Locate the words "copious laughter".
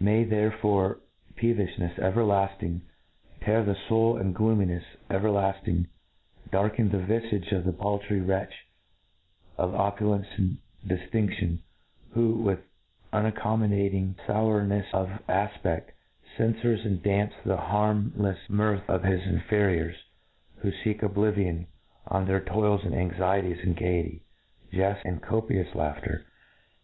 25.22-26.26